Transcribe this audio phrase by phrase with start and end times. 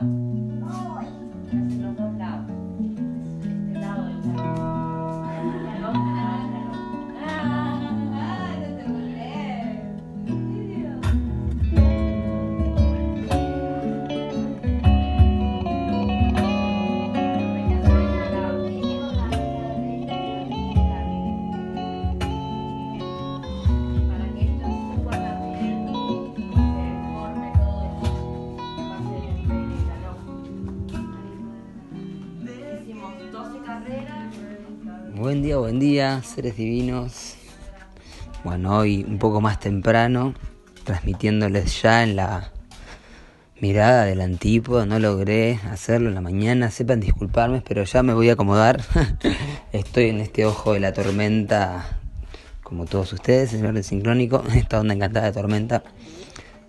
[0.00, 0.35] 了。
[36.24, 37.34] Seres divinos.
[38.44, 40.34] Bueno, hoy un poco más temprano,
[40.84, 42.52] transmitiéndoles ya en la
[43.60, 44.86] mirada del antípodo.
[44.86, 48.82] No logré hacerlo en la mañana, sepan disculparme, pero ya me voy a acomodar.
[49.72, 51.98] Estoy en este ojo de la tormenta,
[52.62, 55.82] como todos ustedes, el orden sincrónico, esta onda encantada de tormenta,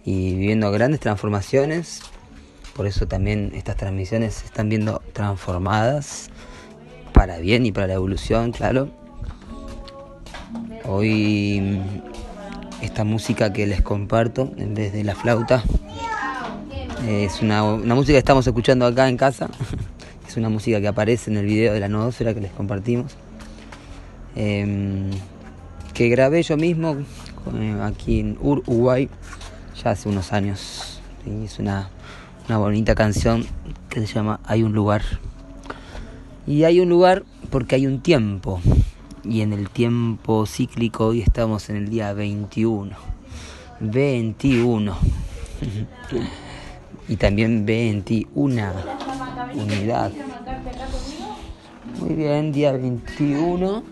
[0.03, 2.01] y viviendo grandes transformaciones.
[2.75, 6.29] Por eso también estas transmisiones se están viendo transformadas
[7.13, 9.06] para bien y para la evolución, claro.
[10.89, 11.81] Hoy
[12.81, 15.61] esta música que les comparto en vez de la flauta
[17.05, 19.49] es una, música que estamos escuchando acá en casa.
[20.27, 23.15] Es una música que aparece en el video de la nodosfera que les compartimos.
[24.35, 25.09] Em,
[25.93, 26.97] que grabé yo mismo
[27.55, 29.09] eh, aquí en Uruguay
[29.81, 31.01] ya hace unos años.
[31.25, 31.89] Es una,
[32.47, 33.45] una bonita canción
[33.89, 35.01] que se llama Hay un lugar.
[36.45, 38.61] Y hay un lugar porque hay un tiempo.
[39.27, 42.95] Y en el tiempo cíclico hoy estamos en el día 21.
[43.81, 44.97] 21.
[47.09, 48.73] y también 21
[49.53, 50.11] unidad.
[51.99, 53.83] Muy bien, día 21.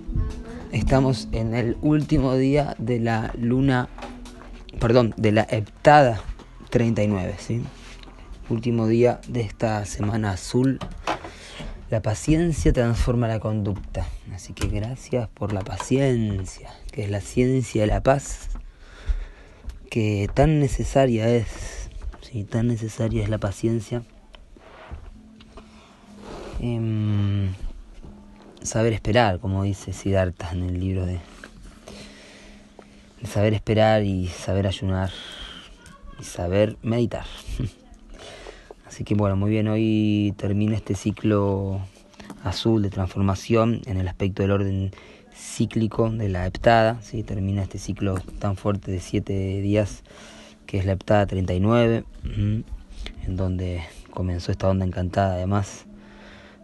[0.71, 3.89] Estamos en el último día de la luna,
[4.79, 6.21] perdón, de la heptada
[6.69, 7.61] 39, ¿sí?
[8.49, 10.79] Último día de esta semana azul
[11.95, 14.05] la paciencia transforma la conducta.
[14.33, 18.49] Así que gracias por la paciencia, que es la ciencia de la paz,
[19.89, 21.89] que tan necesaria es,
[22.19, 24.03] sí, tan necesaria es la paciencia.
[26.59, 27.53] Em,
[28.61, 31.21] saber esperar, como dice Siddhartha en el libro de,
[33.21, 35.11] de saber esperar y saber ayunar
[36.19, 37.25] y saber meditar.
[38.95, 41.81] Así que bueno, muy bien, hoy termina este ciclo
[42.45, 44.91] azul de transformación en el aspecto del orden
[45.35, 47.21] cíclico de la heptada, ¿sí?
[47.21, 50.05] termina este ciclo tan fuerte de siete días
[50.65, 52.63] que es la heptada 39, en
[53.35, 55.87] donde comenzó esta onda encantada además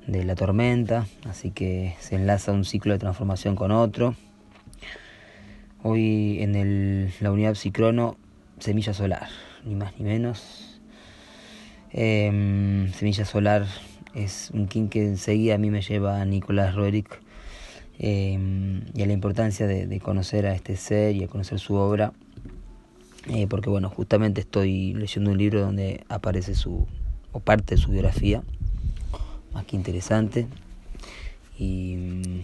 [0.07, 4.15] de la tormenta, así que se enlaza un ciclo de transformación con otro.
[5.83, 8.15] Hoy en la unidad psicrono,
[8.59, 9.27] semilla solar,
[9.65, 10.70] ni más ni menos,
[11.93, 13.67] Em, Semilla Solar
[14.15, 17.09] es un king que enseguida a mí me lleva a Nicolás Roerich
[17.99, 22.13] em, y a la importancia de, conocer a este ser y a conocer su obra.
[23.27, 26.87] Eh, porque bueno, justamente estoy leyendo un libro donde aparece su,
[27.31, 28.41] o parte de su biografía,
[29.53, 30.47] más que interesante.
[31.59, 32.41] Y,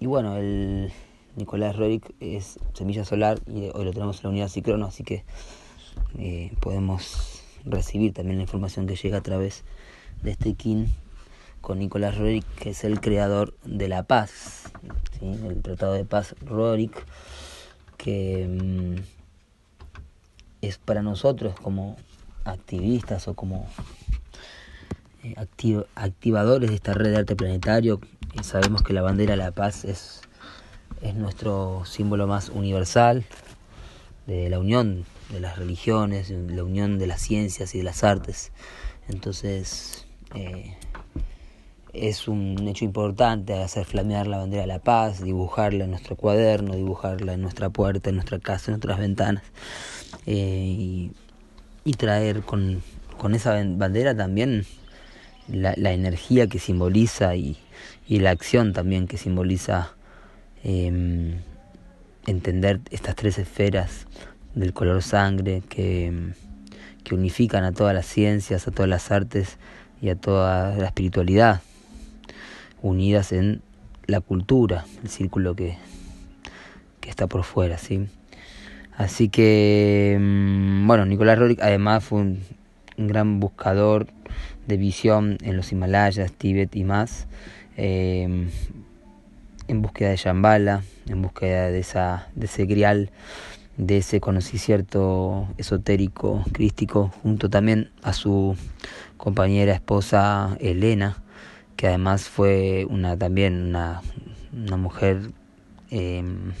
[0.00, 0.92] y bueno, el
[1.36, 5.24] Nicolás Roerich es Semilla Solar y hoy lo tenemos en la unidad Cicrono, así que
[6.18, 7.35] eh, podemos
[7.66, 9.64] recibir también la información que llega a través
[10.22, 10.88] de este kin
[11.60, 14.70] con Nicolás Roerich, que es el creador de la paz,
[15.20, 16.94] el Tratado de Paz Roerich,
[17.96, 19.02] que mm,
[20.62, 21.96] es para nosotros como
[22.44, 23.66] activistas o como
[25.24, 25.34] eh,
[25.96, 28.00] activadores de esta red de arte planetario,
[28.32, 30.20] y sabemos que la bandera de la paz es,
[31.02, 33.24] es nuestro símbolo más universal
[34.26, 38.52] de la unión de las religiones, la unión de las ciencias y de las artes.
[39.08, 40.76] Entonces eh,
[41.92, 46.74] es un hecho importante hacer flamear la bandera de la paz, dibujarla en nuestro cuaderno,
[46.74, 49.42] dibujarla en nuestra puerta, en nuestra casa, en nuestras ventanas
[50.26, 51.10] eh,
[51.84, 52.82] y, traer con,
[53.16, 54.66] con, esa bandera también
[55.48, 57.56] la, la energía que simboliza y,
[58.06, 59.94] y, la acción también que simboliza
[60.64, 61.40] eh,
[62.26, 64.06] entender estas tres esferas
[64.56, 66.32] del color sangre que,
[67.04, 69.58] que unifican a todas las ciencias, a todas las artes
[70.02, 71.60] y a toda la espiritualidad,
[72.82, 73.62] unidas en
[74.06, 75.76] la cultura, el círculo que,
[77.00, 78.08] que está por fuera, ¿sí?
[78.96, 82.40] Así que, mm, bueno, Nicolás Rorik además fue un,
[82.98, 84.06] gran buscador
[84.66, 87.26] de visión en los Himalayas, Tíbet y más,
[87.76, 88.48] eh,
[89.68, 93.10] en búsqueda de Shambhala, en búsqueda de, esa, de ese grial
[93.76, 98.56] de ese conocimiento esotérico crístico junto también a su
[99.16, 101.22] compañera esposa Elena
[101.76, 104.00] que además fue una también una,
[104.52, 105.30] una mujer
[105.90, 106.52] em,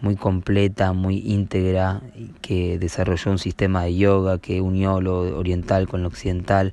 [0.00, 2.00] muy completa, muy íntegra,
[2.40, 6.72] que desarrolló un sistema de yoga que unió lo oriental con lo occidental.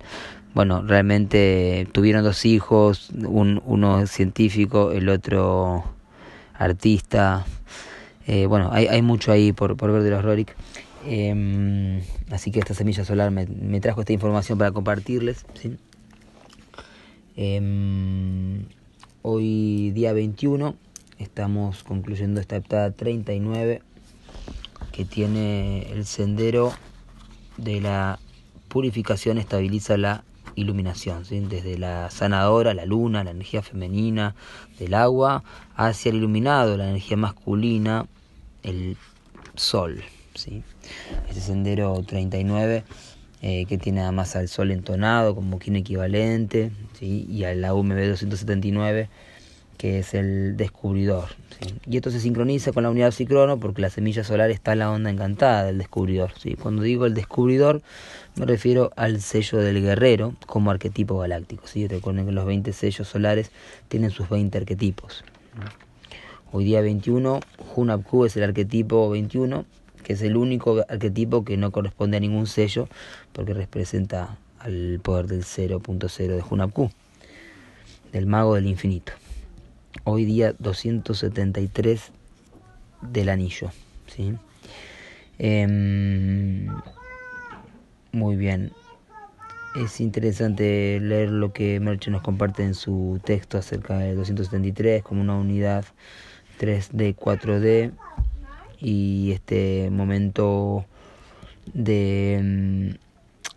[0.54, 5.84] Bueno, realmente tuvieron dos hijos, un, uno científico, el otro
[6.54, 7.46] artista.
[8.28, 10.56] Eh, bueno, hay, mucho ahí por, ver de los Rorik.
[11.06, 12.02] Em,
[12.32, 15.46] así que esta semilla solar me, trajo esta información para compartirles.
[17.36, 18.66] Em,
[19.22, 20.76] hoy día 21
[21.20, 23.82] estamos concluyendo esta etapa 39
[24.92, 26.74] que tiene el sendero
[27.58, 28.20] de la
[28.70, 30.24] purificación estabiliza la
[30.56, 34.36] iluminación, desde la sanadora, la luna, la energía femenina
[34.80, 35.44] del agua,
[35.76, 38.08] hacia el iluminado, la energía masculina,
[38.66, 38.98] el
[39.56, 40.04] sol.
[40.34, 40.64] ¿sí?
[41.30, 42.84] Este sendero 39
[43.42, 47.26] eh, que tiene además al sol entonado como quien equivalente, ¿sí?
[47.30, 49.10] y a la UMB 279
[49.78, 51.36] que es el descubridor.
[51.86, 54.92] Y esto se sincroniza con la unidad psicrono porque la semilla solar está en la
[54.92, 56.32] onda encantada del descubridor.
[56.40, 56.56] ¿sí?
[56.56, 57.82] Cuando digo el descubridor
[58.36, 61.68] me refiero al sello del guerrero como arquetipo galáctico.
[61.68, 61.88] ¿sí?
[61.88, 63.52] Recuerden que los 20 sellos solares
[63.90, 65.24] tienen sus 20 arquetipos.
[66.58, 67.42] Hoy día 21,
[67.76, 69.66] Hunabku es el arquetipo 21,
[70.06, 72.88] que es el único arquetipo que no corresponde a ningún sello
[73.34, 76.92] porque representa al poder del 0.0 de Hunabku,
[78.14, 79.12] del mago del infinito
[80.06, 82.12] hoy día 273
[83.02, 83.72] del anillo.
[84.08, 84.36] ¿sí?
[85.38, 86.68] Em,
[88.14, 88.72] muy bien.
[89.76, 95.20] Es interesante leer lo que Merche nos comparte en su texto acerca del 273 como
[95.20, 95.84] una unidad
[96.60, 97.92] 3D, 4D
[98.80, 100.86] y este momento
[101.74, 102.98] de, em,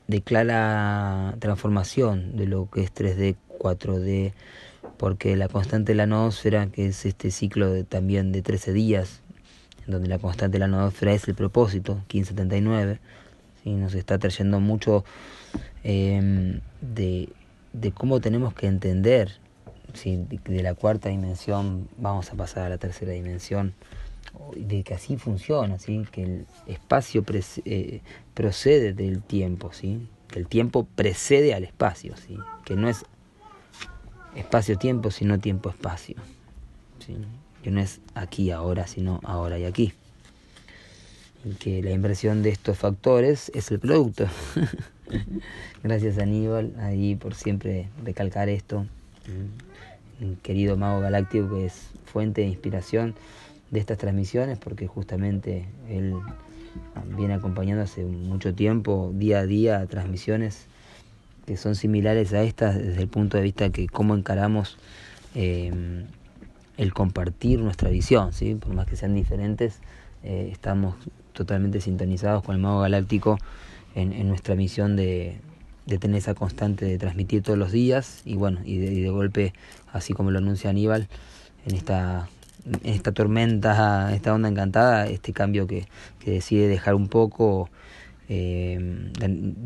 [0.07, 4.33] de clara transformación de lo que es 3D, 4D
[4.99, 9.23] porque la constante de la noósfera, que es este ciclo de, también de 13 días,
[9.87, 12.99] donde la constante de la noósfera es el propósito, 1579,
[13.63, 13.71] ¿sí?
[13.71, 15.05] nos está trayendo mucho
[15.85, 17.29] em, de,
[17.73, 19.39] de, cómo tenemos que entender,
[19.95, 20.25] ¿sí?
[20.29, 23.75] de, la cuarta dimensión vamos a pasar a la tercera dimensión,
[24.57, 26.07] de que así funciona, ¿sí?
[26.11, 27.25] que el espacio
[27.65, 28.01] eh,
[28.35, 30.07] procede del tiempo, ¿sí?
[30.29, 32.39] que el tiempo precede al espacio, ¿sí?
[32.65, 33.05] que no es
[34.37, 36.17] espacio-tiempo, sino tiempo-espacio.
[37.05, 37.17] ¿sí?
[37.63, 39.93] Que no es aquí, ahora, sino ahora y aquí.
[41.45, 44.27] Y que la inversión de estos factores es el producto.
[45.83, 48.87] Gracias Aníbal ahí por siempre recalcar esto.
[50.43, 53.15] Querido mago galáctico que es fuente de inspiración
[53.71, 56.15] de estas transmisiones porque justamente él
[57.17, 60.67] viene acompañando hace mucho tiempo, día a día, transmisiones
[61.47, 64.77] que son similares a estas desde el punto de vista que cómo encaramos
[65.35, 65.73] eh,
[66.77, 68.55] el compartir nuestra visión, ¿sí?
[68.55, 69.81] por más que sean diferentes,
[70.23, 70.95] eh, estamos
[71.33, 73.39] totalmente sintonizados con el Mago Galáctico
[73.95, 75.41] en, nuestra misión de,
[75.97, 79.55] tener esa constante de transmitir todos los días y bueno, y de, golpe,
[79.91, 81.09] así como lo anuncia Aníbal,
[81.65, 82.29] en esta,
[82.67, 85.87] en esta tormenta, esta onda encantada, este cambio que,
[86.19, 87.71] que decide dejar un poco
[88.29, 89.11] eh,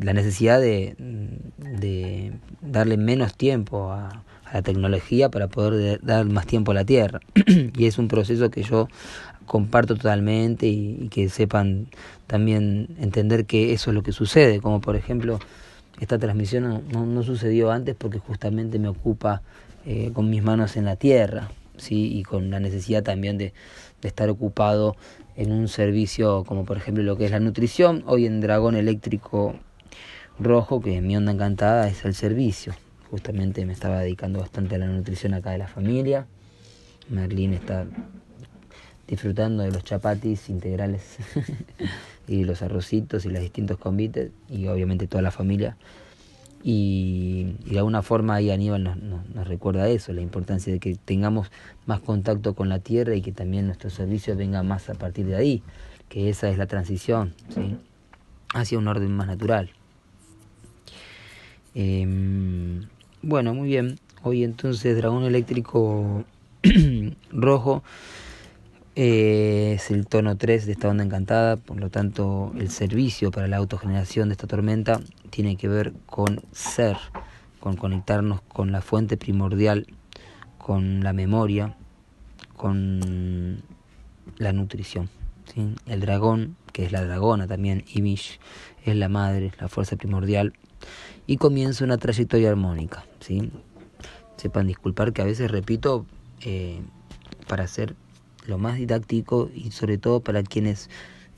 [0.01, 0.95] la, necesidad de,
[1.57, 2.31] de,
[2.61, 7.19] darle menos tiempo a, la tecnología para poder dar más tiempo a la Tierra.
[7.75, 8.87] y es un proceso que yo
[9.45, 11.87] comparto totalmente y, que sepan
[12.27, 15.39] también entender que eso es lo que sucede, como por ejemplo
[15.99, 19.41] esta transmisión no, no, sucedió antes porque justamente me ocupa
[19.85, 22.17] eh, con mis manos en la tierra, ¿sí?
[22.17, 23.53] y con la necesidad también de,
[24.01, 24.97] estar ocupado
[25.37, 28.03] en un servicio como por ejemplo lo que es la nutrición.
[28.05, 29.55] Hoy en Dragón Eléctrico
[30.39, 32.73] Rojo, que mi onda encantada es el servicio.
[33.09, 36.27] Justamente me estaba dedicando bastante a la nutrición acá de la familia.
[37.09, 37.85] Merlín está
[39.07, 41.17] disfrutando de los chapatis integrales
[42.27, 45.77] y los arrocitos y los distintos convites y obviamente toda la familia
[46.63, 51.51] y, de alguna forma ahí Aníbal nos, nos, recuerda eso, la importancia de que tengamos
[51.85, 55.35] más contacto con la tierra y que también nuestro servicio venga más a partir de
[55.35, 55.61] ahí,
[56.07, 57.75] que esa es la transición ¿sí?
[58.53, 59.71] hacia un orden más natural.
[61.75, 62.87] Em,
[63.21, 63.99] bueno, muy bien.
[64.21, 66.23] Hoy entonces Dragón Eléctrico
[67.31, 67.83] Rojo
[68.95, 73.47] eh, es el tono 3 de esta onda encantada, por lo tanto el servicio para
[73.47, 74.99] la autogeneración de esta tormenta
[75.31, 76.97] tiene que ver con ser,
[77.59, 79.87] con conectarnos con la fuente primordial,
[80.59, 81.75] con la memoria,
[82.55, 83.63] con
[84.37, 85.09] la nutrición.
[85.51, 85.73] ¿sí?
[85.87, 88.39] El dragón, que es la dragona también, Imish,
[88.85, 90.53] es la madre, la fuerza primordial,
[91.25, 93.05] y comienza una trayectoria armónica.
[93.19, 93.51] ¿sí?
[94.37, 96.05] Sepan disculpar que a veces repito
[96.41, 96.81] eh,
[97.47, 97.95] para ser
[98.47, 100.89] lo más didáctico y sobre todo para quienes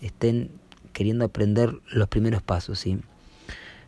[0.02, 0.52] estén
[0.94, 2.80] queriendo aprender los primeros pasos.
[2.80, 3.00] ¿sí?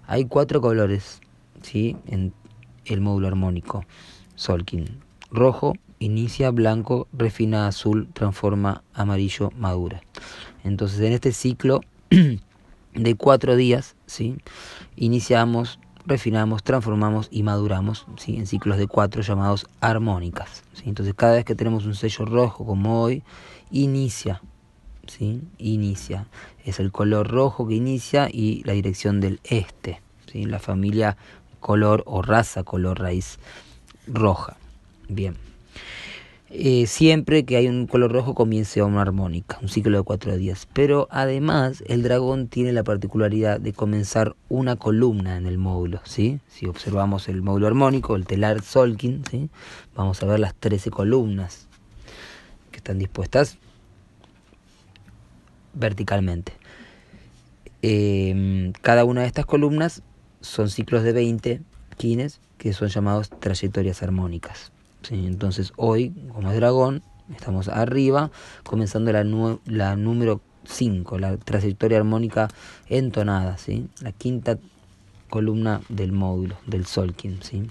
[0.06, 1.22] Hay cuatro colores
[1.62, 1.96] ¿sí?
[2.08, 2.34] en
[2.86, 3.86] el módulo armónico.
[4.36, 5.00] Solkin,
[5.32, 10.02] rojo, inicia, blanco, refina, azul, transforma, amarillo, madura.
[10.64, 11.82] Entonces en este ciclo
[12.94, 14.36] de cuatro días, ¿sí?
[14.96, 18.38] iniciamos, refinamos, transformamos y maduramos ¿sí?
[18.38, 20.64] en ciclos de cuatro llamados armónicas.
[20.74, 20.84] ¿sí?
[20.88, 23.24] Entonces cada vez que tenemos un sello rojo como hoy,
[23.70, 24.42] inicia,
[25.06, 25.42] ¿sí?
[25.58, 26.28] inicia.
[26.66, 30.46] Es el color rojo que inicia y la dirección del este, ¿sí?
[30.46, 31.18] la familia
[31.60, 33.40] color o raza color raíz
[34.08, 34.56] roja.
[35.10, 35.36] Bien.
[36.50, 40.68] Eh, siempre que hay un color rojo comience una armónica, un ciclo de cuatro días.
[40.72, 46.00] Pero además el dragón tiene la particularidad de comenzar una columna en el módulo.
[46.06, 46.40] ¿sí?
[46.48, 49.24] Si observamos el módulo armónico, el telar Solkin,
[49.94, 51.68] vamos a ver las 13 columnas
[52.72, 53.58] que están dispuestas
[55.74, 56.54] verticalmente.
[57.82, 60.02] Em, cada una de estas columnas
[60.42, 61.62] son ciclos de 20
[61.98, 64.72] quines que son llamados trayectorias armónicas.
[65.10, 67.02] Entonces hoy, como es dragón,
[67.36, 68.32] estamos arriba,
[68.64, 69.24] comenzando la,
[69.66, 72.50] la número 5, la trayectoria armónica
[72.90, 73.88] entonada, ¿sí?
[74.02, 74.58] la quinta
[75.30, 77.40] columna del módulo, del Solkin.
[77.42, 77.64] ¿sí?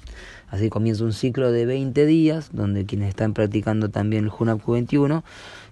[0.50, 5.22] Así comienza un ciclo de 20 días, donde quienes están practicando también el Hunab Q21,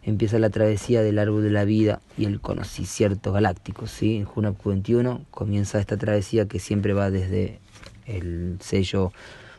[0.03, 3.87] empieza la travesía del árbol de la vida y el conocimiento galáctico.
[3.87, 4.17] ¿sí?
[4.17, 7.61] En Hunab Q21 comienza esta travesía que siempre va desde
[8.07, 9.13] el sello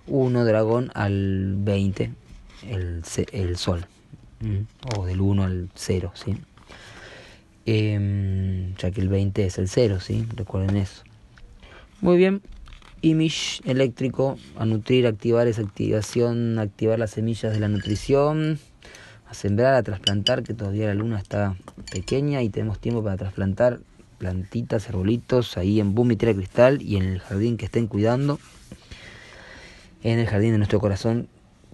[0.08, 2.12] 1 dragón al 20
[2.70, 3.86] el, el sol,
[4.98, 6.38] o del 1 al 0, ¿sí?
[7.66, 10.28] Em, ya que el 20 es el 0, ¿sí?
[10.36, 11.04] Recuerden eso.
[12.02, 12.42] Muy bien.
[13.02, 18.60] Image eléctrico, a nutrir, activar esa activación, activar las semillas de la nutrición,
[19.28, 21.56] a sembrar, a trasplantar, que todavía la luna está
[21.92, 23.80] pequeña y tenemos tiempo para trasplantar
[24.18, 28.40] plantitas, arbolitos ahí en y Cristal y en el jardín que estén cuidando
[30.06, 31.28] en el jardín de nuestro corazón,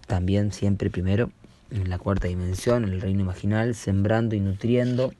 [0.07, 1.31] también siempre primero,
[1.69, 5.13] en la cuarta dimensión, en el reino imaginal, sembrando y nutriendo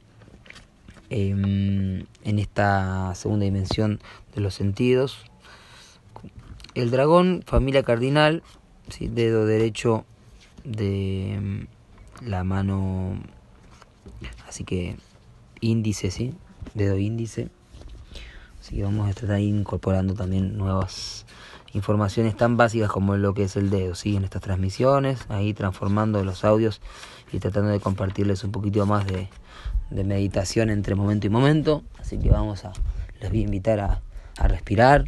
[1.10, 4.00] em, en esta segunda dimensión
[4.34, 5.25] de los sentidos.
[6.74, 8.44] El dragón, familia cardinal,
[8.88, 9.10] ¿sí?
[9.10, 10.06] dedo derecho
[10.63, 11.68] de em,
[12.25, 13.22] la mano,
[14.48, 14.96] así que
[15.60, 16.34] índice, ¿sí?
[16.75, 17.50] dedo índice.
[18.62, 21.25] Así que vamos a estar ahí incorporando también nuevas
[21.74, 24.16] informaciones tan básicas como lo que es el dedo, ¿sí?
[24.16, 26.82] En estas transmisiones, ahí transformando los audios
[27.32, 29.30] y tratando de compartirles un poquito más de,
[29.90, 31.84] meditación entre momento y momento.
[32.00, 32.74] Así que vamos a,
[33.20, 34.01] les voy a invitar a,
[34.38, 35.06] a respirar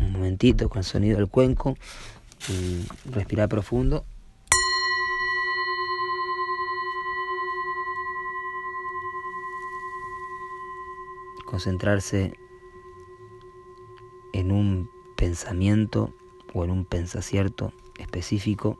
[0.00, 1.76] un momentito con el sonido del cuenco
[2.48, 4.04] y respirar profundo.
[11.46, 12.38] Concentrarse
[14.32, 16.14] en un pensamiento
[16.54, 18.78] o en un pensacierto específico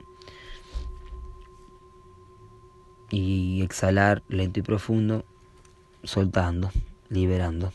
[3.10, 5.24] y exhalar lento y profundo,
[6.04, 6.70] soltando,
[7.08, 7.72] liberando.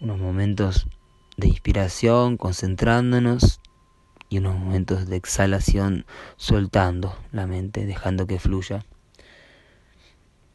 [0.00, 0.88] Unos momentos
[1.36, 3.60] de inspiración, concentrándonos
[4.28, 6.04] y unos momentos de exhalación
[6.36, 8.84] soltando la mente, dejando que fluya,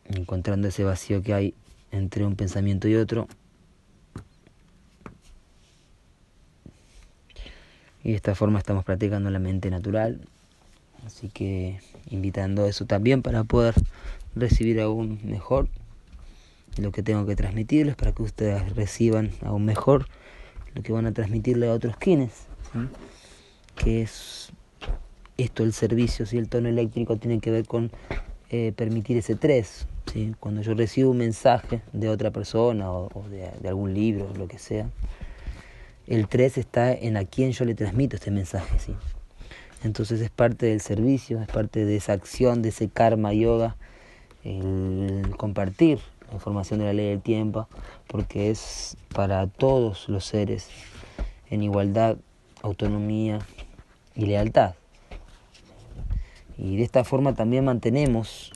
[0.06, 1.54] encontrando ese vacío que hay
[1.92, 3.28] entre un pensamiento y otro.
[8.04, 10.22] Y de esta forma estamos practicando la mente natural,
[11.06, 13.76] así que invitando eso también para poder
[14.36, 15.70] recibir aún mejor
[16.78, 20.08] lo que tengo que transmitirles, para que ustedes reciban aún mejor
[20.74, 22.48] lo que van a transmitirle a otros quienes
[23.84, 24.52] que es
[25.38, 27.92] esto el servicio, si el tono eléctrico tiene que ver con
[28.50, 29.88] eh, permitir ese tres.
[30.12, 30.34] ¿sí?
[30.40, 34.90] Cuando yo recibo un mensaje de otra persona o, de, algún libro, lo que sea,
[36.08, 38.78] el tres está en a quien yo le transmito este mensaje.
[38.78, 38.94] ¿sí?
[39.84, 43.78] Entonces es parte del servicio, es parte de esa acción, de ese karma yoga,
[44.44, 47.68] el compartir la información de la ley del tiempo,
[48.08, 50.70] porque es para todos los seres
[51.50, 52.18] en igualdad,
[52.62, 53.40] autonomía,
[54.16, 54.76] y lealtad.
[56.58, 58.52] Y de esta forma también mantenemos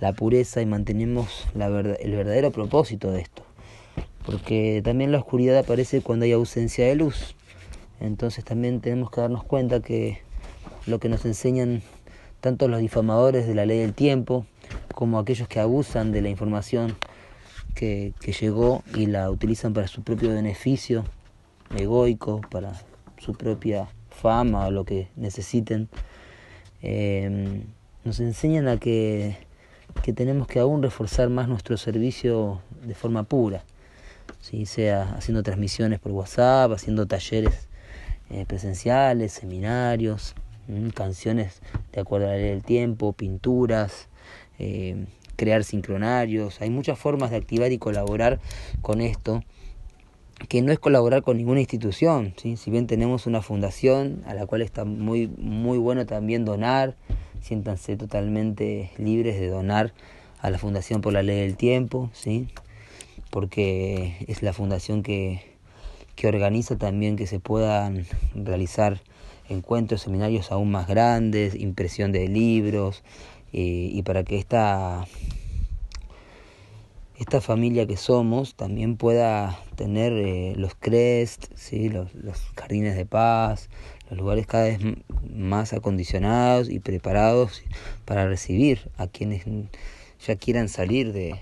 [0.00, 3.42] la pureza y mantenemos la verdad, el verdadero propósito de esto.
[4.26, 7.36] porque también la oscuridad aparece cuando hay ausencia de luz.
[8.00, 10.22] Entonces también tenemos que darnos cuenta que
[10.86, 11.82] lo que nos enseñan
[12.40, 14.46] tanto los difamadores de la ley del tiempo
[14.94, 16.96] como aquellos que abusan de la información
[17.74, 21.04] que, que llegó y la utilizan para su propio beneficio
[21.76, 22.72] egoico, para
[23.18, 25.88] su propia fama o lo que necesiten,
[26.82, 27.62] eh,
[28.04, 29.36] nos enseñan a que,
[30.02, 33.64] que, tenemos que aún reforzar más nuestro servicio de forma pura,
[34.40, 34.66] ¿sí?
[34.66, 37.68] sea haciendo transmisiones por WhatsApp, haciendo talleres
[38.30, 40.34] eh, presenciales, seminarios,
[40.94, 41.60] canciones
[41.92, 44.08] de acuerdo a del tiempo, pinturas,
[44.58, 45.06] eh,
[45.36, 46.60] crear sincronarios.
[46.60, 48.40] Hay muchas formas de activar y colaborar
[48.82, 49.42] con esto
[50.48, 52.56] que no es colaborar con ninguna institución, ¿sí?
[52.56, 56.96] si bien tenemos una fundación a la cual está muy, muy bueno también donar,
[57.40, 59.92] siéntanse totalmente libres de donar
[60.40, 62.48] a la Fundación por la Ley del Tiempo, ¿sí?
[63.30, 65.40] porque es la fundación que,
[66.16, 69.00] que organiza también que se puedan realizar
[69.48, 73.02] encuentros, seminarios aún más grandes, impresión de libros,
[73.52, 75.06] eh, y para que esta
[77.24, 81.88] esta familia que somos también pueda tener eh, los crest, ¿sí?
[81.88, 83.70] los, los jardines de paz,
[84.10, 84.78] los lugares cada vez
[85.34, 87.62] más acondicionados y preparados
[88.04, 89.46] para recibir a quienes
[90.26, 91.36] ya quieran salir de,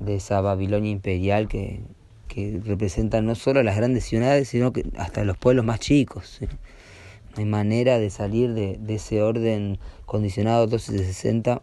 [0.00, 1.82] de esa Babilonia imperial que,
[2.26, 6.40] que representa no solo las grandes ciudades, sino que hasta los pueblos más chicos.
[6.40, 11.62] No hay manera de salir de, de ese orden condicionado 1260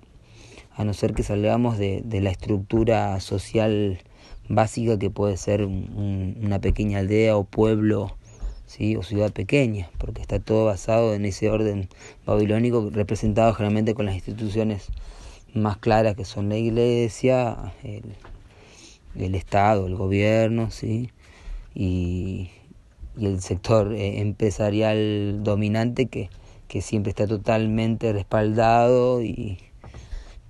[0.76, 4.00] a no ser que salgamos de, de la estructura social
[4.50, 8.18] básica que puede ser un, una pequeña aldea o pueblo
[8.66, 8.96] ¿sí?
[8.96, 11.90] o ciudad pequeña, porque está todo basado en ese orden
[12.26, 14.88] babilónico representado generalmente con las instituciones
[15.54, 18.04] más claras que son la iglesia, el,
[19.16, 21.12] el Estado, el gobierno, ¿sí?
[21.76, 22.50] y,
[23.18, 26.30] y el sector eh, empresarial dominante que,
[26.68, 29.60] que siempre está totalmente respaldado y,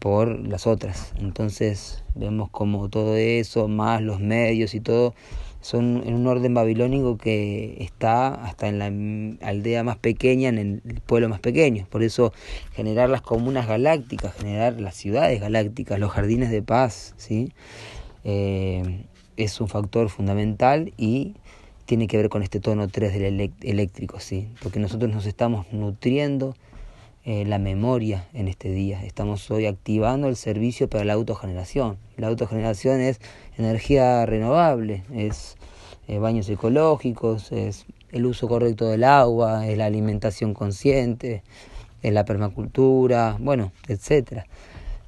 [0.04, 1.14] por las otras.
[1.18, 5.16] Entonces vemos como todo eso, más los medios y todo,
[5.62, 10.82] son en un orden babilónico que está hasta en la aldea más pequeña, en el
[11.06, 11.88] pueblo más pequeño.
[11.90, 12.34] Por eso
[12.74, 17.54] generar las comunas galácticas, generar las ciudades galácticas, los jardines de paz, ¿sí?
[18.26, 19.06] Eh,
[19.38, 21.36] es un factor fundamental y
[21.86, 24.50] tiene que ver con este tono 3 del eléctrico, ¿sí?
[24.62, 26.56] porque nosotros nos estamos nutriendo
[27.26, 29.02] eh, la memoria en este día.
[29.04, 31.98] Estamos hoy activando el servicio para la autogeneración.
[32.18, 33.22] La autogeneración es
[33.58, 35.56] energía renovable, es
[36.10, 41.44] eh, baños ecológicos, es el uso correcto del agua, es la alimentación consciente,
[42.02, 44.46] es la permacultura, bueno, etcétera.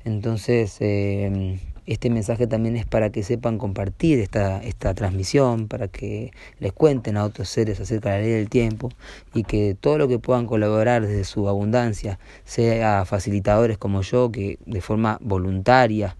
[0.05, 6.31] Entonces, eh, este mensaje también es para que sepan compartir esta, esta transmisión, para que
[6.59, 8.89] les cuenten a otros seres acerca de la ley del tiempo
[9.33, 14.57] y que todo lo que puedan colaborar desde su abundancia, sea facilitadores como yo, que
[14.65, 16.15] de forma voluntaria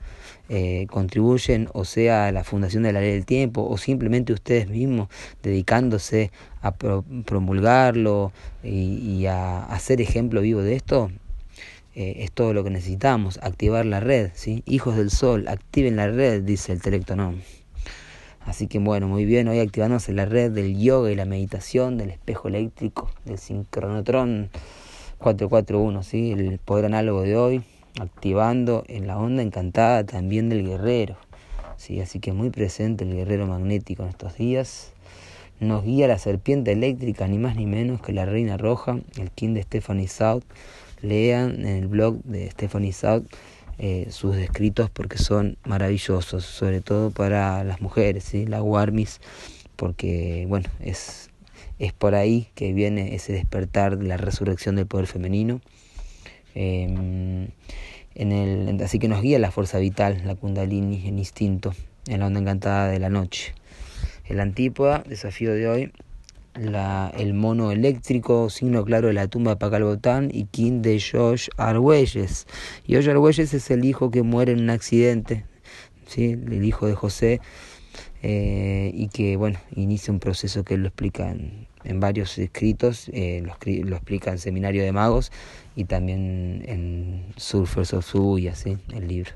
[0.49, 5.09] eh, contribuyen, o sea la Fundación de la Ley del Tiempo, o simplemente ustedes mismos
[5.41, 8.31] dedicándose a promulgarlo
[8.63, 11.09] y, y a hacer ejemplo vivo de esto,
[11.95, 14.63] eh, es todo lo que necesitamos, activar la red, ¿sí?
[14.65, 17.41] Hijos del Sol, activen la red, dice el Telectonón.
[18.41, 22.11] Así que bueno, muy bien, hoy activamos la red del yoga y la meditación, del
[22.11, 24.49] espejo eléctrico, del sincronotrón
[25.19, 26.33] 441, ¿sí?
[26.33, 27.63] El poder análogo de hoy,
[27.99, 31.15] activando en la onda encantada también del guerrero,
[31.77, 32.01] ¿sí?
[32.01, 34.91] Así que muy presente el guerrero magnético en estos días.
[35.61, 39.53] Nos guía la serpiente eléctrica, ni más ni menos que la reina roja, el king
[39.53, 40.43] de Stephanie South,
[41.05, 43.25] lean en el blog de Stephanie South
[43.77, 48.45] eh, sus escritos porque son maravillosos, sobre todo para las mujeres, ¿sí?
[48.45, 49.19] la Warmis,
[49.75, 51.29] porque bueno, es,
[51.77, 55.59] es por ahí que viene ese despertar de la resurrección del poder femenino.
[56.53, 57.49] Em,
[58.15, 61.73] en el, así que nos guía la fuerza vital, la kundalini, el instinto,
[62.07, 63.53] en la onda encantada de la noche.
[64.23, 65.91] El antípoda, desafío de hoy,
[66.55, 71.49] la, el mono eléctrico, signo claro de la tumba de Pacalbotán y King de Josh
[71.57, 72.47] Argüelles.
[72.87, 75.45] Josh Argüelles es el hijo que muere en un accidente,
[76.07, 76.31] ¿sí?
[76.31, 77.41] el hijo de José,
[78.23, 83.43] eh, y que bueno, inicia un proceso que lo explica en, en varios escritos, eh,
[83.43, 85.31] lo, lo, explica en Seminario de Magos
[85.75, 88.77] y también en Surfers of Suya, ¿sí?
[88.93, 89.31] el libro.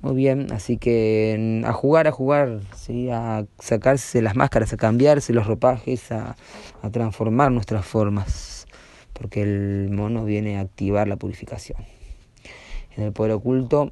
[0.00, 3.10] Muy bien, así que a jugar, a jugar, ¿sí?
[3.10, 6.36] a sacarse las máscaras, a cambiarse los ropajes, a,
[6.82, 8.66] a transformar nuestras formas,
[9.12, 11.78] porque el mono viene a activar la purificación.
[12.96, 13.90] En el poder oculto,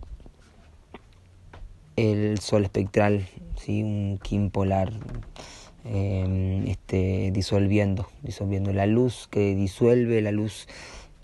[1.96, 3.82] el sol espectral, ¿sí?
[3.82, 4.92] un Kim polar
[5.84, 10.68] em, este, disolviendo, disolviendo la luz que disuelve, la luz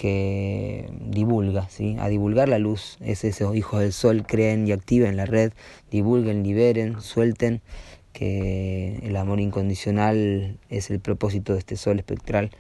[0.03, 1.95] que divulga, ¿sí?
[2.01, 5.53] a divulgar la luz, es esos hijos del sol, creen y activen la red,
[5.93, 7.61] divulguen, liberen, suelten,
[8.13, 12.51] que el amor incondicional es el propósito de este sol espectral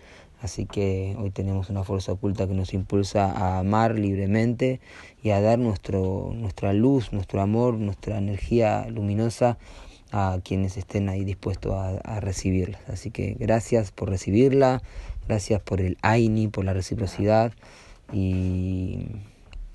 [0.42, 4.80] Así que hoy tenemos una fuerza oculta que nos impulsa a amar libremente
[5.22, 9.56] y a dar nuestro, nuestra luz, nuestro amor, nuestra energía luminosa
[10.10, 12.80] a quienes estén ahí dispuestos a, a recibirla.
[12.88, 14.82] Así que gracias por recibirla,
[15.26, 17.52] gracias por el AINI, por la reciprocidad
[18.12, 19.06] y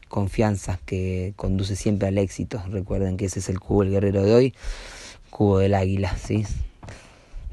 [0.08, 2.62] confianza que conduce siempre al éxito.
[2.70, 4.54] Recuerden que ese es el cubo del guerrero de hoy,
[5.30, 6.46] cubo del águila, ¿sí?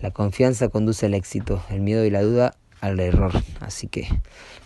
[0.00, 3.32] La confianza conduce al éxito, el miedo y la duda al error.
[3.60, 4.06] Así que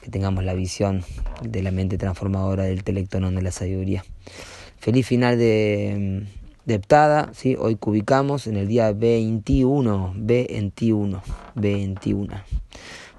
[0.02, 1.04] que tengamos la visión
[1.42, 4.04] de la mente transformadora del telectonón de la sabiduría.
[4.78, 6.24] Feliz final de,
[6.64, 7.56] de Heptada, ¿sí?
[7.58, 11.20] hoy cubicamos en el día 21, B21,
[11.56, 12.42] B21,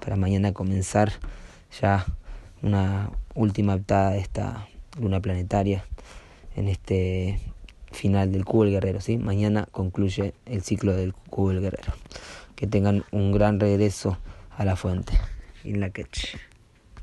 [0.10, 1.12] para mañana comenzar
[1.80, 2.04] ya
[2.64, 4.68] una última Heptada de esta
[5.00, 5.86] luna planetaria
[6.56, 7.40] en este
[7.92, 9.02] final del cubo del guerrero.
[9.02, 9.20] ¿sí?
[9.20, 11.94] Mañana concluye el ciclo del cubo del guerrero.
[12.56, 14.18] Que tengan un gran regreso
[14.58, 15.14] a la fuente.
[15.64, 16.38] In la catch.